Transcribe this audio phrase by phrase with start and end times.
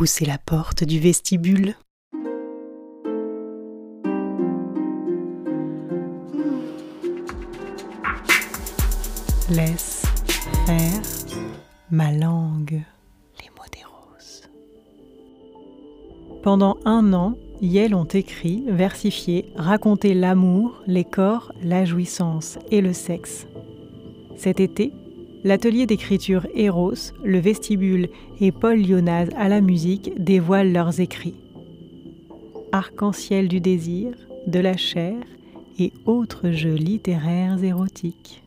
[0.00, 1.74] Poussez la porte du vestibule.
[9.50, 10.02] Laisse
[10.64, 11.02] faire
[11.90, 12.80] ma langue,
[13.42, 14.48] les mots des roses.
[16.42, 22.94] Pendant un an, Yel ont écrit, versifié, raconté l'amour, les corps, la jouissance et le
[22.94, 23.46] sexe.
[24.34, 24.94] Cet été,
[25.44, 28.08] l'atelier d'écriture Eros, le vestibule
[28.40, 31.34] et Paul Lyonaz à la musique dévoilent leurs écrits.
[32.72, 34.14] Arc-en-ciel du désir,
[34.46, 35.16] de la chair
[35.78, 38.42] et autres jeux littéraires érotiques.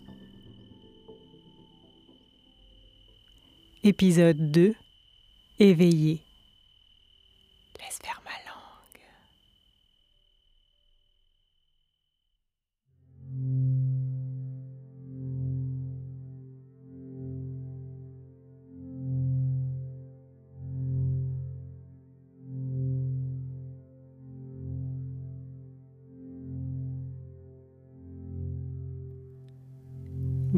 [3.83, 4.73] Épisode 2
[5.59, 6.21] Éveillé.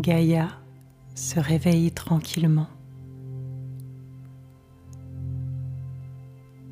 [0.05, 0.49] Gaïa
[1.15, 2.67] se réveille tranquillement.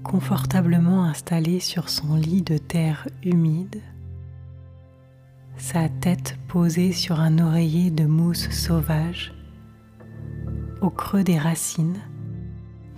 [0.04, 3.82] Confortablement installée sur son lit de terre humide,
[5.58, 9.34] sa tête posée sur un oreiller de mousse sauvage,
[10.82, 12.02] au creux des racines,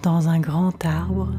[0.03, 1.31] dans un grand arbre,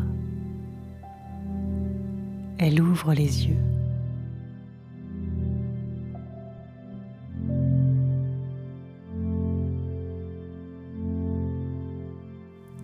[2.56, 3.75] elle ouvre les yeux.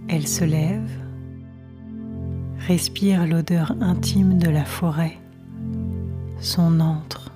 [0.09, 0.91] Elle se lève,
[2.67, 5.19] respire l'odeur intime de la forêt,
[6.41, 7.33] son antre,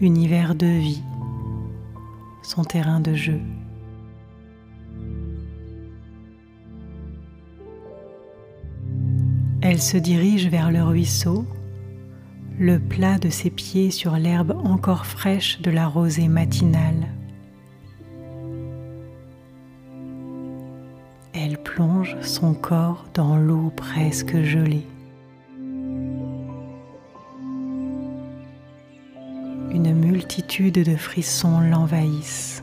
[0.00, 1.02] univers de vie,
[2.42, 3.40] son terrain de jeu.
[9.60, 11.46] Elle se dirige vers le ruisseau,
[12.58, 17.08] le plat de ses pieds sur l'herbe encore fraîche de la rosée matinale.
[21.64, 24.86] Plonge son corps dans l'eau presque gelée.
[29.70, 32.62] Une multitude de frissons l'envahissent.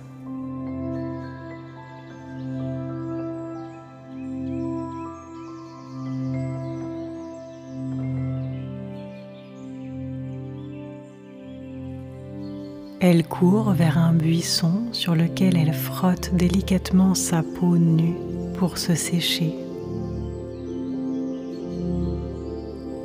[13.01, 18.28] Elle court vers un buisson sur lequel elle frotte délicatement sa peau nue
[18.67, 19.55] se sécher.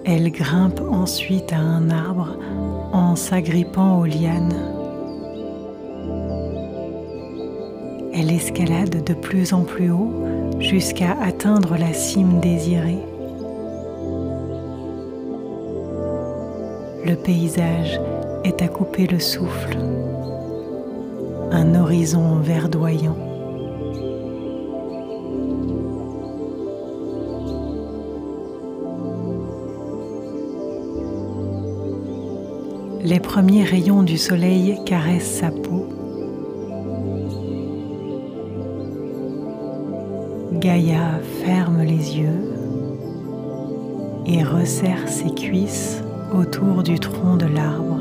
[0.04, 2.36] Elle grimpe ensuite à un arbre
[2.92, 4.54] en s'agrippant aux lianes.
[8.12, 10.12] Elle escalade de plus en plus haut
[10.58, 13.02] jusqu'à atteindre la cime désirée.
[17.06, 18.00] Le paysage
[18.44, 19.76] est à couper le souffle,
[21.50, 23.33] un horizon verdoyant.
[33.04, 35.86] Les premiers rayons du soleil caressent sa peau.
[40.54, 42.54] Gaïa ferme les yeux
[44.24, 48.00] et resserre ses cuisses autour du tronc de l'arbre.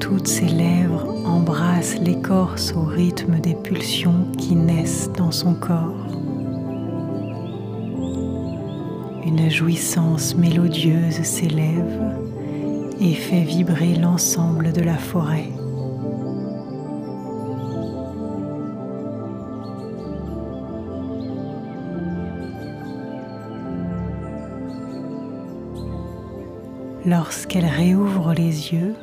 [0.00, 6.03] Toutes ses lèvres embrassent l'écorce au rythme des pulsions qui naissent dans son corps.
[9.26, 12.18] Une jouissance mélodieuse s'élève
[13.00, 15.48] et fait vibrer l'ensemble de la forêt.
[27.06, 28.94] Lorsqu'elle réouvre les yeux,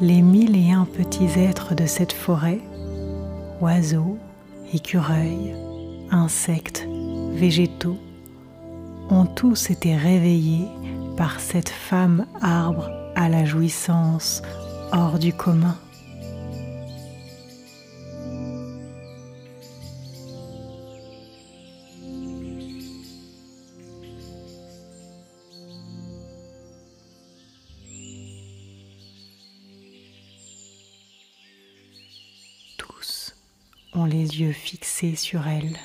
[0.00, 2.60] les mille et un petits êtres de cette forêt,
[3.60, 4.16] oiseaux,
[4.72, 5.54] écureuils,
[6.10, 6.86] insectes,
[7.32, 7.98] végétaux,
[9.10, 10.68] ont tous été réveillés
[11.16, 14.42] par cette femme arbre à la jouissance
[14.92, 15.76] hors du commun.
[32.76, 33.34] Tous
[33.94, 35.76] ont les yeux fixés sur elle.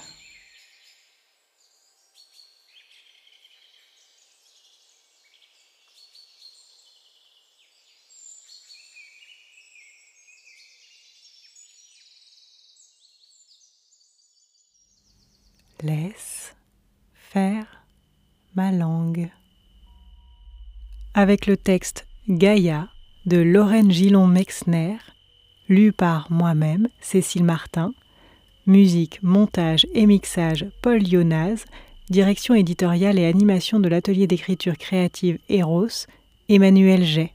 [15.83, 16.56] Laisse
[17.13, 17.83] faire
[18.56, 19.30] ma langue.
[21.13, 22.88] Avec le texte Gaïa
[23.25, 24.95] de Lorraine Gillon-Mexner,
[25.68, 27.94] lu par moi-même, Cécile Martin,
[28.65, 31.65] musique, montage et mixage Paul Lyonaz,
[32.09, 36.07] direction éditoriale et animation de l'atelier d'écriture créative Eros,
[36.47, 37.33] Emmanuel Jay.